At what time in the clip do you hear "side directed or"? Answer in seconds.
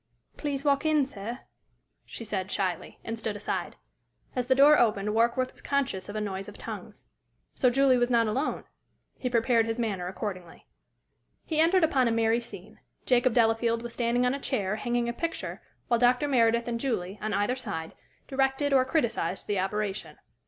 17.55-18.83